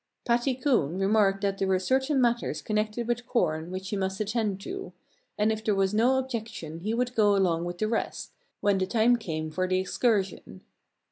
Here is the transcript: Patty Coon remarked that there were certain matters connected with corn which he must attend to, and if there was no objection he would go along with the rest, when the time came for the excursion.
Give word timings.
Patty 0.25 0.55
Coon 0.55 0.97
remarked 0.97 1.41
that 1.41 1.59
there 1.59 1.67
were 1.67 1.77
certain 1.77 2.19
matters 2.19 2.63
connected 2.63 3.07
with 3.07 3.27
corn 3.27 3.69
which 3.69 3.89
he 3.89 3.95
must 3.95 4.19
attend 4.19 4.59
to, 4.61 4.93
and 5.37 5.51
if 5.51 5.63
there 5.63 5.75
was 5.75 5.93
no 5.93 6.17
objection 6.17 6.79
he 6.79 6.95
would 6.95 7.13
go 7.13 7.35
along 7.35 7.65
with 7.65 7.77
the 7.77 7.87
rest, 7.87 8.31
when 8.61 8.79
the 8.79 8.87
time 8.87 9.15
came 9.15 9.51
for 9.51 9.67
the 9.67 9.79
excursion. 9.79 10.61